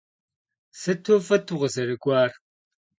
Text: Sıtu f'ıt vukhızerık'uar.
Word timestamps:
Sıtu 0.79 1.15
f'ıt 1.25 1.47
vukhızerık'uar. 1.53 2.31